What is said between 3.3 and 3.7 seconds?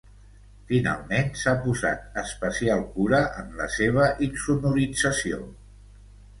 en